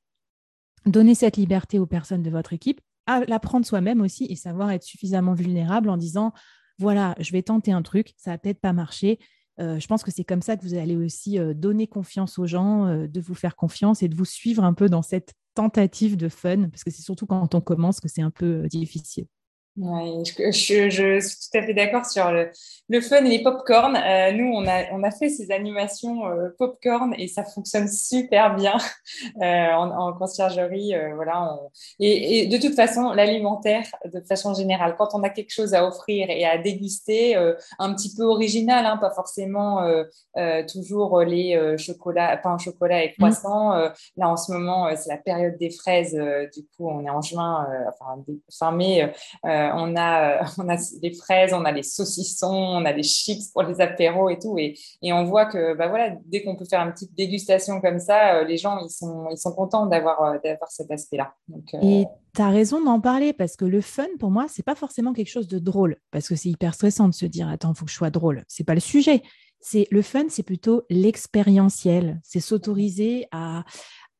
donner 0.87 1.13
cette 1.13 1.37
liberté 1.37 1.77
aux 1.77 1.85
personnes 1.85 2.23
de 2.23 2.31
votre 2.31 2.53
équipe, 2.53 2.81
l'apprendre 3.27 3.67
soi-même 3.67 4.01
aussi 4.01 4.25
et 4.25 4.35
savoir 4.35 4.71
être 4.71 4.81
suffisamment 4.81 5.35
vulnérable 5.35 5.91
en 5.91 5.97
disant 5.97 6.33
voilà, 6.79 7.13
je 7.19 7.31
vais 7.31 7.43
tenter 7.43 7.71
un 7.71 7.83
truc, 7.83 8.15
ça 8.17 8.31
va 8.31 8.37
peut-être 8.39 8.59
pas 8.59 8.73
marcher, 8.73 9.19
euh, 9.61 9.79
je 9.79 9.87
pense 9.87 10.03
que 10.03 10.11
c'est 10.11 10.23
comme 10.23 10.41
ça 10.41 10.57
que 10.57 10.63
vous 10.63 10.73
allez 10.73 10.95
aussi 10.95 11.37
euh, 11.37 11.53
donner 11.53 11.87
confiance 11.87 12.39
aux 12.39 12.47
gens, 12.47 12.87
euh, 12.87 13.07
de 13.07 13.21
vous 13.21 13.35
faire 13.35 13.55
confiance 13.55 14.01
et 14.01 14.07
de 14.07 14.15
vous 14.15 14.25
suivre 14.25 14.63
un 14.63 14.73
peu 14.73 14.89
dans 14.89 15.01
cette 15.01 15.33
tentative 15.53 16.17
de 16.17 16.29
fun, 16.29 16.69
parce 16.69 16.83
que 16.83 16.91
c'est 16.91 17.01
surtout 17.01 17.25
quand 17.25 17.53
on 17.53 17.61
commence 17.61 17.99
que 17.99 18.07
c'est 18.07 18.21
un 18.21 18.31
peu 18.31 18.67
difficile. 18.69 19.27
Oui, 19.77 20.25
je, 20.25 20.89
je, 20.89 21.19
suis 21.21 21.37
tout 21.49 21.57
à 21.57 21.61
fait 21.61 21.73
d'accord 21.73 22.05
sur 22.05 22.29
le, 22.29 22.51
le, 22.89 22.99
fun 22.99 23.23
et 23.23 23.29
les 23.29 23.41
pop-corn. 23.41 23.95
Euh, 23.95 24.33
nous, 24.33 24.51
on 24.53 24.67
a, 24.67 24.91
on 24.91 25.01
a 25.01 25.11
fait 25.11 25.29
ces 25.29 25.49
animations 25.49 26.27
euh, 26.27 26.49
pop-corn 26.57 27.15
et 27.17 27.29
ça 27.29 27.45
fonctionne 27.45 27.87
super 27.87 28.53
bien 28.55 28.75
euh, 29.41 29.71
en, 29.71 29.89
en, 29.91 30.13
conciergerie. 30.13 30.93
Euh, 30.93 31.15
voilà, 31.15 31.57
et, 31.99 32.41
et, 32.41 32.47
de 32.47 32.57
toute 32.57 32.75
façon, 32.75 33.13
l'alimentaire, 33.13 33.85
de 34.13 34.19
façon 34.27 34.53
générale, 34.53 34.95
quand 34.97 35.09
on 35.13 35.23
a 35.23 35.29
quelque 35.29 35.53
chose 35.53 35.73
à 35.73 35.87
offrir 35.87 36.29
et 36.29 36.43
à 36.45 36.57
déguster, 36.57 37.37
euh, 37.37 37.53
un 37.79 37.93
petit 37.95 38.13
peu 38.13 38.23
original, 38.23 38.85
hein, 38.85 38.97
pas 38.97 39.11
forcément 39.11 39.79
toujours 40.71 41.21
les 41.21 41.77
chocolats, 41.77 42.35
pain 42.37 42.55
au 42.55 42.59
chocolat 42.59 43.05
et 43.05 43.13
croissants. 43.13 43.73
Mmh. 43.73 43.93
là, 44.17 44.29
en 44.29 44.37
ce 44.37 44.51
moment, 44.51 44.89
c'est 44.95 45.09
la 45.09 45.17
période 45.17 45.57
des 45.57 45.69
fraises. 45.69 46.13
du 46.13 46.63
coup, 46.75 46.89
on 46.89 47.05
est 47.05 47.09
en 47.09 47.21
juin, 47.21 47.67
enfin 47.87 48.21
fin 48.49 48.71
mai. 48.71 49.11
Euh, 49.69 49.71
on, 49.75 49.95
a, 49.95 50.41
euh, 50.41 50.45
on 50.57 50.69
a 50.69 50.77
des 51.01 51.13
fraises, 51.13 51.53
on 51.53 51.65
a 51.65 51.71
les 51.71 51.83
saucissons, 51.83 52.47
on 52.47 52.85
a 52.85 52.93
des 52.93 53.03
chips 53.03 53.49
pour 53.51 53.63
les 53.63 53.81
apéros 53.81 54.29
et 54.29 54.37
tout. 54.39 54.57
Et, 54.57 54.75
on 55.03 55.23
voit 55.25 55.45
que 55.45 55.75
bah 55.75 55.87
voilà, 55.87 56.15
dès 56.25 56.43
qu'on 56.43 56.55
peut 56.55 56.65
faire 56.65 56.81
une 56.81 56.93
petite 56.93 57.15
dégustation 57.15 57.81
comme 57.81 57.99
ça, 57.99 58.35
euh, 58.35 58.43
les 58.43 58.57
gens, 58.57 58.79
ils 58.79 58.89
sont, 58.89 59.27
ils 59.29 59.37
sont 59.37 59.53
contents 59.53 59.85
d'avoir 59.85 60.35
cet 60.69 60.91
aspect-là. 60.91 61.33
Et 61.81 62.05
tu 62.35 62.41
as 62.41 62.49
raison 62.49 62.83
d'en 62.83 62.99
parler 62.99 63.33
parce 63.33 63.55
que 63.55 63.65
le 63.65 63.81
fun, 63.81 64.07
pour 64.19 64.31
moi, 64.31 64.45
c'est 64.47 64.63
pas 64.63 64.75
forcément 64.75 65.13
quelque 65.13 65.29
chose 65.29 65.47
de 65.47 65.59
drôle 65.59 65.97
parce 66.11 66.27
que 66.27 66.35
c'est 66.35 66.49
hyper 66.49 66.73
stressant 66.73 67.07
de 67.07 67.13
se 67.13 67.25
dire 67.25 67.49
attends, 67.49 67.73
il 67.73 67.77
faut 67.77 67.85
que 67.85 67.91
je 67.91 67.97
sois 67.97 68.09
drôle. 68.09 68.43
C'est 68.47 68.63
pas 68.63 68.73
le 68.73 68.79
sujet. 68.79 69.21
C'est 69.63 69.87
le 69.91 70.01
fun, 70.01 70.23
c'est 70.29 70.43
plutôt 70.43 70.83
l'expérientiel. 70.89 72.19
C'est 72.23 72.39
s'autoriser 72.39 73.27
à, 73.31 73.63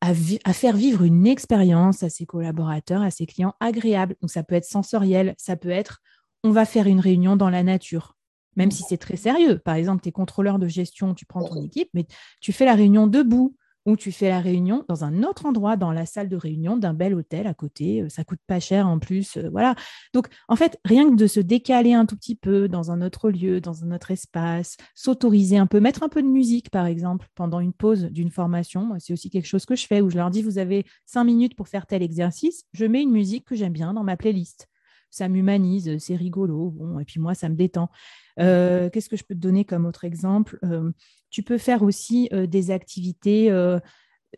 à, 0.02 0.14
faire 0.54 0.76
vivre 0.76 1.04
une 1.04 1.28
expérience 1.28 2.04
à 2.04 2.10
ses 2.10 2.26
collaborateurs, 2.26 3.02
à 3.02 3.12
ses 3.12 3.28
clients 3.28 3.54
agréable. 3.60 4.16
Donc 4.22 4.32
ça 4.32 4.44
peut 4.44 4.56
être 4.56 4.66
sensoriel, 4.66 5.36
ça 5.38 5.56
peut 5.56 5.70
être 5.70 6.02
on 6.44 6.52
va 6.52 6.66
faire 6.66 6.88
une 6.88 7.00
réunion 7.00 7.36
dans 7.36 7.52
la 7.52 7.62
nature, 7.62 8.16
même 8.56 8.72
si 8.72 8.84
c'est 8.90 8.98
très 8.98 9.16
sérieux. 9.16 9.60
Par 9.60 9.76
exemple, 9.76 10.02
tu 10.02 10.10
es 10.10 10.12
contrôleur 10.12 10.58
de 10.58 10.68
gestion, 10.68 11.14
tu 11.14 11.28
prends 11.28 11.44
ton 11.44 11.64
équipe, 11.64 11.90
mais 11.94 12.08
tu 12.42 12.52
fais 12.52 12.66
la 12.66 12.74
réunion 12.74 13.06
debout 13.06 13.56
ou 13.86 13.96
tu 13.96 14.12
fais 14.12 14.30
la 14.30 14.40
réunion 14.40 14.86
dans 14.88 15.04
un 15.04 15.24
autre 15.24 15.46
endroit, 15.46 15.76
dans 15.76 15.92
la 15.92 16.06
salle 16.06 16.30
de 16.30 16.36
réunion 16.36 16.78
d'un 16.78 16.94
bel 16.94 17.14
hôtel 17.14 17.48
à 17.48 17.54
côté. 17.54 18.02
Euh, 18.02 18.10
ça 18.10 18.24
coûte 18.24 18.40
pas 18.48 18.60
cher 18.60 18.88
en 18.88 19.00
plus. 19.00 19.38
Euh, 19.38 19.50
voilà. 19.50 19.76
Donc, 20.14 20.28
en 20.48 20.56
fait, 20.56 20.80
rien 20.86 21.10
que 21.10 21.16
de 21.16 21.28
se 21.28 21.40
décaler 21.40 21.94
un 21.94 22.06
tout 22.06 22.16
petit 22.16 22.36
peu 22.36 22.68
dans 22.68 22.92
un 22.92 23.02
autre 23.02 23.30
lieu, 23.30 23.62
dans 23.62 23.84
un 23.84 23.92
autre 23.92 24.12
espace, 24.12 24.78
s'autoriser 24.96 25.58
un 25.58 25.68
peu, 25.68 25.80
mettre 25.80 26.04
un 26.04 26.10
peu 26.10 26.22
de 26.22 26.28
musique, 26.28 26.70
par 26.70 26.86
exemple, 26.86 27.28
pendant 27.36 27.60
une 27.60 27.74
pause 27.74 28.06
d'une 28.06 28.32
formation. 28.32 28.94
C'est 29.00 29.14
aussi 29.14 29.30
quelque 29.30 29.48
chose 29.48 29.66
que 29.66 29.76
je 29.76 29.88
fais 29.88 30.02
où 30.02 30.10
je 30.10 30.18
leur 30.18 30.30
dis, 30.30 30.42
vous 30.42 30.58
avez 30.58 30.86
cinq 31.06 31.24
minutes 31.24 31.56
pour 31.56 31.68
faire 31.68 31.88
tel 31.88 32.04
exercice. 32.04 32.64
Je 32.74 32.86
mets 32.86 33.02
une 33.02 33.12
musique 33.12 33.46
que 33.46 33.56
j'aime 33.56 33.74
bien 33.74 33.94
dans 33.94 34.04
ma 34.04 34.18
playlist 34.18 34.68
ça 35.12 35.28
m'humanise, 35.28 35.98
c'est 36.00 36.16
rigolo. 36.16 36.72
Bon, 36.72 36.98
et 37.00 37.06
puis 37.06 37.20
moi, 37.20 37.36
ça 37.36 37.50
me 37.50 37.56
détend. 37.56 37.92
Euh, 38.40 38.90
qu'est-ce 38.90 39.10
que 39.10 39.18
je 39.18 39.24
peux 39.24 39.36
te 39.36 39.40
donner 39.40 39.66
comme 39.66 39.86
autre 39.86 40.06
exemple? 40.06 40.58
Euh, 40.64 40.92
Tu 41.30 41.44
peux 41.44 41.58
faire 41.58 41.84
aussi 41.84 42.30
euh, 42.34 42.48
des 42.48 42.72
activités 42.72 43.52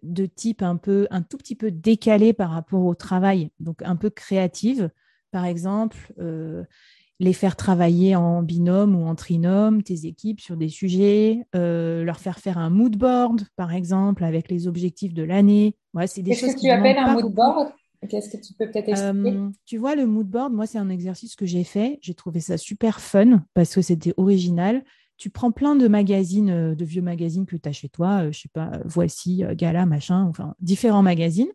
de 0.01 0.25
type 0.25 0.63
un 0.63 0.75
peu, 0.75 1.08
un 1.12 1.22
tout 1.22 1.38
petit 1.38 1.56
peu 1.56 1.70
décalé 1.70 2.34
par 2.34 2.50
rapport 2.50 2.84
au 2.84 2.96
travail, 2.96 3.51
donc 3.60 3.82
un 3.84 3.96
peu 3.96 4.10
créative. 4.10 4.89
par 5.32 5.46
exemple, 5.46 6.13
les 7.20 7.34
faire 7.34 7.56
travailler 7.56 8.15
en 8.15 8.44
binôme 8.44 8.96
ou 8.96 9.06
en 9.06 9.15
trinôme, 9.15 9.82
tes 9.82 10.06
équipes, 10.06 10.42
sur 10.42 10.58
des 10.58 10.70
sujets, 10.70 11.39
leur 11.53 12.20
faire 12.20 12.39
faire 12.39 12.58
un 12.58 12.70
mood 12.70 12.96
board, 12.98 13.44
par 13.56 13.74
exemple, 13.74 14.24
avec 14.24 14.50
les 14.50 14.68
objectifs 14.68 15.13
de 15.13 15.24
l'année. 15.24 15.75
Ouais, 15.94 16.08
c'est 16.08 16.22
des 16.24 16.32
Qu'est-ce 16.32 16.56
que 16.56 16.62
tu 16.62 16.70
appelles 16.70 16.98
un 16.98 17.13
mood 17.13 17.34
board 17.34 17.72
Qu'est-ce 18.10 18.29
que 18.29 18.41
tu 18.41 18.53
peux 18.53 18.69
peut-être 18.69 18.89
expliquer? 18.89 19.39
Tu 19.65 19.77
vois, 19.77 19.95
le 19.95 20.05
mood 20.05 20.27
board, 20.27 20.53
moi, 20.53 20.65
c'est 20.65 20.77
un 20.77 20.89
exercice 20.89 21.36
que 21.36 21.45
j'ai 21.45 21.63
fait. 21.63 22.00
J'ai 22.01 22.13
trouvé 22.13 22.39
ça 22.39 22.57
super 22.57 23.00
fun 23.00 23.43
parce 23.53 23.74
que 23.74 23.81
c'était 23.81 24.13
original. 24.17 24.83
Tu 25.17 25.29
prends 25.29 25.51
plein 25.51 25.75
de 25.75 25.88
magazines, 25.88 26.74
de 26.75 26.86
vieux 26.86 27.01
magazines 27.01 27.45
que 27.45 27.55
tu 27.55 27.69
as 27.69 27.72
chez 27.72 27.89
toi, 27.89 28.31
je 28.31 28.39
sais 28.39 28.50
pas, 28.51 28.79
Voici, 28.86 29.43
Gala, 29.53 29.86
machin, 29.86 30.24
enfin, 30.24 30.55
différents 30.60 31.03
magazines 31.03 31.51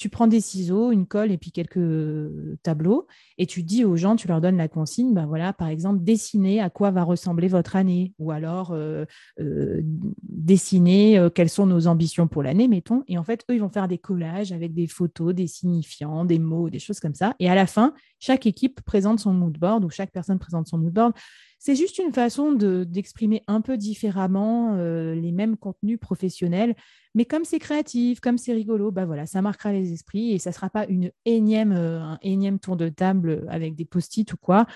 tu 0.00 0.08
prends 0.08 0.26
des 0.26 0.40
ciseaux, 0.40 0.92
une 0.92 1.06
colle 1.06 1.30
et 1.30 1.36
puis 1.36 1.52
quelques 1.52 1.76
euh, 1.76 2.58
tableaux 2.62 3.06
et 3.36 3.44
tu 3.44 3.62
dis 3.62 3.84
aux 3.84 3.96
gens, 3.96 4.16
tu 4.16 4.28
leur 4.28 4.40
donnes 4.40 4.56
la 4.56 4.66
consigne, 4.66 5.12
ben 5.12 5.26
voilà, 5.26 5.52
par 5.52 5.68
exemple, 5.68 6.02
dessiner 6.02 6.58
à 6.58 6.70
quoi 6.70 6.90
va 6.90 7.02
ressembler 7.02 7.48
votre 7.48 7.76
année 7.76 8.14
ou 8.18 8.30
alors 8.30 8.70
euh, 8.72 9.04
euh, 9.40 9.82
dessiner 10.22 11.28
quelles 11.34 11.50
sont 11.50 11.66
nos 11.66 11.86
ambitions 11.86 12.28
pour 12.28 12.42
l'année, 12.42 12.66
mettons. 12.66 13.04
Et 13.08 13.18
en 13.18 13.24
fait, 13.24 13.44
eux, 13.50 13.56
ils 13.56 13.60
vont 13.60 13.68
faire 13.68 13.88
des 13.88 13.98
collages 13.98 14.52
avec 14.52 14.72
des 14.72 14.86
photos, 14.86 15.34
des 15.34 15.46
signifiants, 15.46 16.24
des 16.24 16.38
mots, 16.38 16.70
des 16.70 16.78
choses 16.78 16.98
comme 16.98 17.14
ça. 17.14 17.34
Et 17.38 17.50
à 17.50 17.54
la 17.54 17.66
fin, 17.66 17.92
chaque 18.20 18.46
équipe 18.46 18.82
présente 18.82 19.18
son 19.18 19.32
mood 19.32 19.58
board 19.58 19.84
ou 19.84 19.90
chaque 19.90 20.12
personne 20.12 20.38
présente 20.38 20.68
son 20.68 20.78
mood 20.78 20.92
board. 20.92 21.12
C'est 21.58 21.74
juste 21.74 21.98
une 21.98 22.12
façon 22.12 22.52
d'exprimer 22.52 23.42
un 23.46 23.60
peu 23.60 23.76
différemment 23.76 24.76
euh, 24.76 25.14
les 25.14 25.32
mêmes 25.32 25.56
contenus 25.56 25.98
professionnels. 25.98 26.74
Mais 27.14 27.24
comme 27.24 27.44
c'est 27.44 27.58
créatif, 27.58 28.20
comme 28.20 28.38
c'est 28.38 28.54
rigolo, 28.54 28.90
bah 28.90 29.04
voilà, 29.04 29.26
ça 29.26 29.42
marquera 29.42 29.72
les 29.72 29.92
esprits 29.92 30.32
et 30.32 30.38
ça 30.38 30.50
ne 30.50 30.54
sera 30.54 30.70
pas 30.70 30.86
une 30.86 31.10
énième, 31.26 31.72
euh, 31.72 32.00
un 32.00 32.18
énième 32.22 32.58
tour 32.60 32.76
de 32.76 32.88
table 32.88 33.46
avec 33.50 33.74
des 33.74 33.84
post-it 33.84 34.32
ou 34.32 34.36
quoi. 34.38 34.66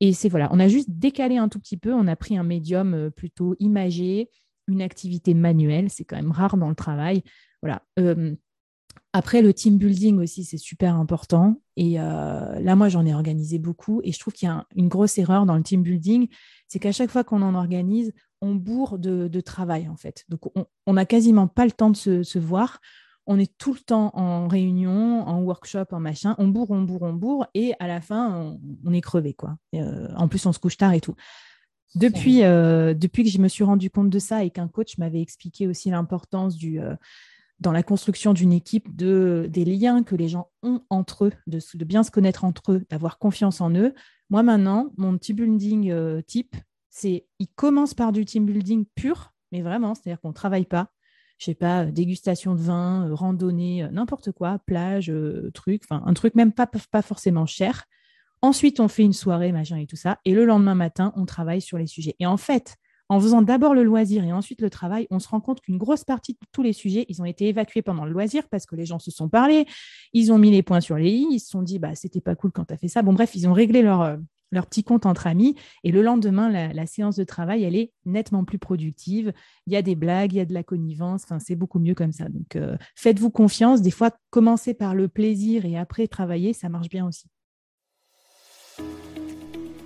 Et 0.00 0.12
c'est 0.14 0.30
voilà, 0.30 0.48
on 0.52 0.58
a 0.58 0.68
juste 0.68 0.88
décalé 0.90 1.36
un 1.36 1.48
tout 1.48 1.58
petit 1.58 1.76
peu, 1.76 1.92
on 1.92 2.06
a 2.06 2.16
pris 2.16 2.38
un 2.38 2.44
médium 2.44 2.94
euh, 2.94 3.10
plutôt 3.10 3.54
imagé, 3.58 4.30
une 4.68 4.80
activité 4.80 5.34
manuelle, 5.34 5.90
c'est 5.90 6.04
quand 6.04 6.16
même 6.16 6.32
rare 6.32 6.56
dans 6.56 6.68
le 6.68 6.74
travail. 6.74 7.22
Voilà. 7.62 7.82
Après, 9.14 9.42
le 9.42 9.52
team 9.52 9.76
building 9.76 10.18
aussi, 10.18 10.44
c'est 10.44 10.56
super 10.56 10.96
important. 10.96 11.60
Et 11.76 12.00
euh, 12.00 12.58
là, 12.60 12.76
moi, 12.76 12.88
j'en 12.88 13.04
ai 13.04 13.12
organisé 13.12 13.58
beaucoup. 13.58 14.00
Et 14.04 14.12
je 14.12 14.18
trouve 14.18 14.32
qu'il 14.32 14.48
y 14.48 14.50
a 14.50 14.66
une 14.74 14.88
grosse 14.88 15.18
erreur 15.18 15.44
dans 15.44 15.56
le 15.56 15.62
team 15.62 15.82
building, 15.82 16.28
c'est 16.66 16.78
qu'à 16.78 16.92
chaque 16.92 17.10
fois 17.10 17.22
qu'on 17.22 17.42
en 17.42 17.54
organise, 17.54 18.12
on 18.40 18.54
bourre 18.54 18.98
de, 18.98 19.40
travail, 19.40 19.88
en 19.88 19.96
fait. 19.96 20.24
Donc, 20.30 20.40
on 20.86 20.92
n'a 20.94 21.04
quasiment 21.04 21.46
pas 21.46 21.66
le 21.66 21.72
temps 21.72 21.90
de 21.90 21.96
se, 21.96 22.38
voir. 22.38 22.80
On 23.26 23.38
est 23.38 23.52
tout 23.58 23.74
le 23.74 23.80
temps 23.80 24.10
en 24.14 24.48
réunion, 24.48 25.28
en 25.28 25.42
workshop, 25.42 25.84
en 25.92 26.00
machin. 26.00 26.34
On 26.38 26.48
bourre, 26.48 26.70
on 26.70 26.80
bourre, 26.80 27.02
on 27.02 27.12
bourre. 27.12 27.46
Et 27.54 27.74
à 27.80 27.86
la 27.86 28.00
fin, 28.00 28.58
on, 28.84 28.92
est 28.94 29.02
crevé, 29.02 29.34
quoi. 29.34 29.58
Euh, 29.74 30.08
en 30.16 30.26
plus, 30.26 30.44
on 30.46 30.52
se 30.52 30.58
couche 30.58 30.78
tard 30.78 30.94
et 30.94 31.00
tout. 31.00 31.14
Depuis, 31.94 32.42
euh, 32.42 32.94
depuis 32.94 33.24
que 33.24 33.30
je 33.30 33.38
me 33.38 33.48
suis 33.48 33.62
rendu 33.62 33.90
compte 33.90 34.08
de 34.08 34.18
ça 34.18 34.42
et 34.42 34.50
qu'un 34.50 34.68
coach 34.68 34.96
m'avait 34.96 35.20
expliqué 35.20 35.66
aussi 35.66 35.90
l'importance 35.90 36.56
du 36.56 36.80
dans 37.62 37.72
la 37.72 37.82
construction 37.82 38.34
d'une 38.34 38.52
équipe 38.52 38.94
de, 38.94 39.46
des 39.48 39.64
liens 39.64 40.02
que 40.02 40.16
les 40.16 40.28
gens 40.28 40.50
ont 40.62 40.82
entre 40.90 41.26
eux, 41.26 41.32
de, 41.46 41.84
bien 41.84 42.02
se 42.02 42.10
connaître 42.10 42.44
entre 42.44 42.72
eux, 42.72 42.84
d'avoir 42.90 43.18
confiance 43.18 43.60
en 43.60 43.70
eux. 43.70 43.94
Moi, 44.28 44.42
maintenant, 44.42 44.90
mon 44.96 45.16
team 45.16 45.36
building 45.36 45.90
euh, 45.90 46.20
type, 46.22 46.56
c'est 46.90 47.26
il 47.38 47.48
commence 47.48 47.94
par 47.94 48.12
du 48.12 48.24
team 48.24 48.44
building 48.44 48.84
pur, 48.94 49.32
mais 49.52 49.62
vraiment, 49.62 49.94
c'est-à-dire 49.94 50.20
qu'on 50.20 50.30
ne 50.30 50.34
travaille 50.34 50.66
pas. 50.66 50.90
Je 51.38 51.46
sais 51.46 51.54
pas, 51.54 51.84
dégustation 51.86 52.54
de 52.54 52.60
vin, 52.60 53.08
euh, 53.08 53.14
randonnée, 53.14 53.84
euh, 53.84 53.88
n'importe 53.88 54.32
quoi, 54.32 54.58
plage, 54.66 55.12
truc, 55.54 55.82
enfin, 55.84 56.02
un 56.04 56.14
truc 56.14 56.34
même 56.34 56.52
pas, 56.52 56.66
pas 56.66 57.02
forcément 57.02 57.46
cher. 57.46 57.84
Ensuite, 58.42 58.80
on 58.80 58.88
fait 58.88 59.04
une 59.04 59.12
soirée, 59.12 59.52
machin 59.52 59.76
et 59.76 59.86
tout 59.86 59.96
ça. 59.96 60.18
Et 60.24 60.34
le 60.34 60.44
lendemain 60.44 60.74
matin, 60.74 61.12
on 61.14 61.26
travaille 61.26 61.60
sur 61.60 61.78
les 61.78 61.86
sujets. 61.86 62.16
Et 62.18 62.26
en 62.26 62.36
fait, 62.36 62.76
en 63.12 63.20
faisant 63.20 63.42
d'abord 63.42 63.74
le 63.74 63.82
loisir 63.82 64.24
et 64.24 64.32
ensuite 64.32 64.62
le 64.62 64.70
travail, 64.70 65.06
on 65.10 65.18
se 65.18 65.28
rend 65.28 65.40
compte 65.40 65.60
qu'une 65.60 65.76
grosse 65.76 66.02
partie 66.02 66.32
de 66.32 66.38
tous 66.50 66.62
les 66.62 66.72
sujets, 66.72 67.04
ils 67.10 67.20
ont 67.20 67.26
été 67.26 67.46
évacués 67.46 67.82
pendant 67.82 68.06
le 68.06 68.10
loisir 68.10 68.48
parce 68.48 68.64
que 68.64 68.74
les 68.74 68.86
gens 68.86 68.98
se 68.98 69.10
sont 69.10 69.28
parlé, 69.28 69.66
ils 70.14 70.32
ont 70.32 70.38
mis 70.38 70.50
les 70.50 70.62
points 70.62 70.80
sur 70.80 70.96
les 70.96 71.10
i, 71.10 71.26
ils 71.30 71.40
se 71.40 71.50
sont 71.50 71.60
dit 71.60 71.78
bah 71.78 71.94
c'était 71.94 72.22
pas 72.22 72.34
cool 72.34 72.52
quand 72.52 72.64
tu 72.64 72.72
as 72.72 72.78
fait 72.78 72.88
ça. 72.88 73.02
Bon 73.02 73.12
bref, 73.12 73.34
ils 73.34 73.46
ont 73.46 73.52
réglé 73.52 73.82
leur 73.82 74.00
euh, 74.00 74.16
petit 74.60 74.82
compte 74.82 75.04
entre 75.04 75.26
amis. 75.26 75.56
Et 75.84 75.92
le 75.92 76.00
lendemain, 76.00 76.50
la, 76.50 76.86
séance 76.86 77.16
de 77.16 77.24
travail, 77.24 77.64
elle 77.64 77.76
est 77.76 77.92
nettement 78.06 78.44
plus 78.44 78.58
productive. 78.58 79.32
Il 79.66 79.72
y 79.72 79.76
a 79.76 79.82
des 79.82 79.94
blagues, 79.94 80.32
il 80.32 80.36
y 80.36 80.40
a 80.40 80.46
de 80.46 80.54
la 80.54 80.62
connivence. 80.62 81.24
Enfin, 81.24 81.38
c'est 81.38 81.56
beaucoup 81.56 81.78
mieux 81.78 81.94
comme 81.94 82.12
ça. 82.12 82.28
Donc, 82.28 82.56
euh, 82.56 82.76
faites-vous 82.94 83.30
confiance. 83.30 83.82
Des 83.82 83.90
fois, 83.90 84.10
commencer 84.30 84.74
par 84.74 84.94
le 84.94 85.08
plaisir 85.08 85.64
et 85.64 85.76
après 85.76 86.06
travailler, 86.06 86.52
ça 86.52 86.68
marche 86.68 86.88
bien 86.88 87.06
aussi. 87.06 87.26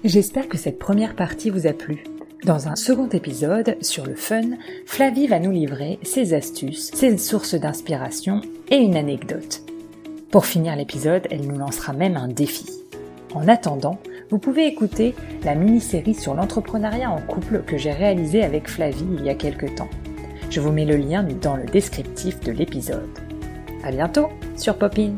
J'espère 0.04 0.48
que 0.48 0.58
cette 0.58 0.78
première 0.78 1.16
partie 1.16 1.50
vous 1.50 1.66
a 1.66 1.72
plu. 1.72 2.04
Dans 2.46 2.68
un 2.68 2.76
second 2.76 3.08
épisode 3.08 3.76
sur 3.80 4.06
le 4.06 4.14
fun, 4.14 4.50
Flavie 4.86 5.26
va 5.26 5.40
nous 5.40 5.50
livrer 5.50 5.98
ses 6.04 6.32
astuces, 6.32 6.92
ses 6.94 7.18
sources 7.18 7.56
d'inspiration 7.56 8.40
et 8.70 8.76
une 8.76 8.94
anecdote. 8.94 9.62
Pour 10.30 10.46
finir 10.46 10.76
l'épisode, 10.76 11.26
elle 11.32 11.44
nous 11.44 11.58
lancera 11.58 11.92
même 11.92 12.16
un 12.16 12.28
défi. 12.28 12.66
En 13.34 13.48
attendant, 13.48 13.98
vous 14.30 14.38
pouvez 14.38 14.68
écouter 14.68 15.16
la 15.44 15.56
mini-série 15.56 16.14
sur 16.14 16.34
l'entrepreneuriat 16.34 17.10
en 17.10 17.20
couple 17.20 17.64
que 17.66 17.78
j'ai 17.78 17.90
réalisée 17.90 18.44
avec 18.44 18.70
Flavie 18.70 19.04
il 19.18 19.24
y 19.24 19.28
a 19.28 19.34
quelques 19.34 19.74
temps. 19.74 19.90
Je 20.48 20.60
vous 20.60 20.70
mets 20.70 20.84
le 20.84 20.98
lien 20.98 21.24
dans 21.42 21.56
le 21.56 21.64
descriptif 21.64 22.38
de 22.38 22.52
l'épisode. 22.52 23.10
À 23.82 23.90
bientôt 23.90 24.28
sur 24.56 24.78
Popin! 24.78 25.16